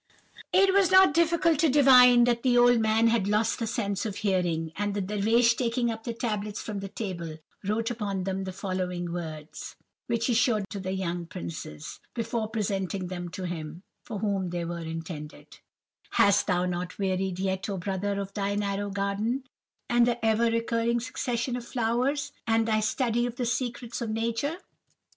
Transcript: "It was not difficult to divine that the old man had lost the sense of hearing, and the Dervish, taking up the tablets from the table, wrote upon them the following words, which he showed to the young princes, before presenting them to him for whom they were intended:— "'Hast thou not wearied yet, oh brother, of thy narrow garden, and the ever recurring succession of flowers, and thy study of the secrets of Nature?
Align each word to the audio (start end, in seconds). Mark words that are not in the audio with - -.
"It 0.51 0.73
was 0.73 0.89
not 0.89 1.13
difficult 1.13 1.59
to 1.59 1.69
divine 1.69 2.23
that 2.23 2.41
the 2.41 2.57
old 2.57 2.79
man 2.79 3.05
had 3.09 3.27
lost 3.27 3.59
the 3.59 3.67
sense 3.67 4.03
of 4.03 4.15
hearing, 4.15 4.71
and 4.75 4.95
the 4.95 4.99
Dervish, 5.01 5.53
taking 5.53 5.91
up 5.91 6.05
the 6.05 6.13
tablets 6.15 6.59
from 6.59 6.79
the 6.79 6.87
table, 6.89 7.37
wrote 7.63 7.91
upon 7.91 8.23
them 8.23 8.43
the 8.45 8.51
following 8.51 9.13
words, 9.13 9.75
which 10.07 10.25
he 10.25 10.33
showed 10.33 10.67
to 10.71 10.79
the 10.79 10.93
young 10.93 11.27
princes, 11.27 11.99
before 12.15 12.47
presenting 12.47 13.09
them 13.09 13.29
to 13.29 13.43
him 13.43 13.83
for 14.03 14.17
whom 14.17 14.49
they 14.49 14.65
were 14.65 14.79
intended:— 14.79 15.59
"'Hast 16.09 16.47
thou 16.47 16.65
not 16.65 16.97
wearied 16.97 17.37
yet, 17.37 17.69
oh 17.69 17.77
brother, 17.77 18.19
of 18.19 18.33
thy 18.33 18.55
narrow 18.55 18.89
garden, 18.89 19.43
and 19.87 20.07
the 20.07 20.25
ever 20.25 20.49
recurring 20.49 20.99
succession 20.99 21.55
of 21.55 21.63
flowers, 21.63 22.31
and 22.47 22.67
thy 22.67 22.79
study 22.79 23.27
of 23.27 23.35
the 23.35 23.45
secrets 23.45 24.01
of 24.01 24.09
Nature? 24.09 24.57